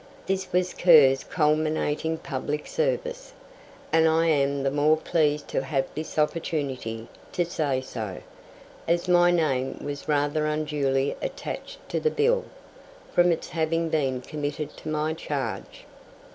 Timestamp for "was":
0.51-0.73, 9.83-10.07